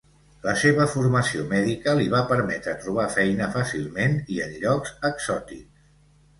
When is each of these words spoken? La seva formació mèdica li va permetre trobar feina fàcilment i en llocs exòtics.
La 0.45 0.53
seva 0.61 0.87
formació 0.93 1.43
mèdica 1.51 1.93
li 1.99 2.07
va 2.15 2.23
permetre 2.33 2.75
trobar 2.87 3.07
feina 3.19 3.53
fàcilment 3.59 4.19
i 4.39 4.43
en 4.49 4.59
llocs 4.67 4.99
exòtics. 5.15 5.89